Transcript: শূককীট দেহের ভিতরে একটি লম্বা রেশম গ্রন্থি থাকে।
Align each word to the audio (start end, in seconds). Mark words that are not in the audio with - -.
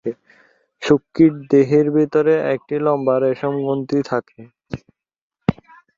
শূককীট 0.83 1.33
দেহের 1.51 1.87
ভিতরে 1.95 2.33
একটি 2.53 2.75
লম্বা 2.85 3.15
রেশম 3.17 3.53
গ্রন্থি 3.63 3.99
থাকে। 4.11 4.39